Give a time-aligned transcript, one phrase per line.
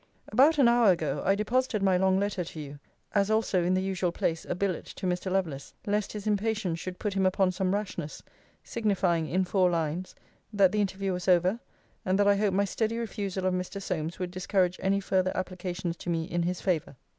[0.29, 2.79] About an hour ago, I deposited my long letter to you;
[3.13, 5.31] as also, in the usual place, a billet to Mr.
[5.31, 8.23] Lovelace, lest his impatience should put him upon some rashness;
[8.63, 10.15] signifying, in four lines,
[10.51, 11.59] 'That the interview was over;
[12.03, 13.79] and that I hoped my steady refusal of Mr.
[13.79, 16.95] Solmes would discourage any further applications to me in his favour.'